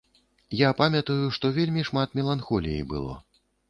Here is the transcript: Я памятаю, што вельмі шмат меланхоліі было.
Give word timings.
Я 0.61 0.69
памятаю, 0.79 1.29
што 1.37 1.53
вельмі 1.61 1.87
шмат 1.93 2.09
меланхоліі 2.23 2.87
было. 2.93 3.25